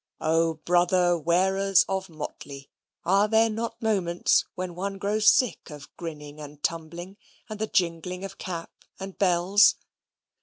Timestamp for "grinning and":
5.95-6.63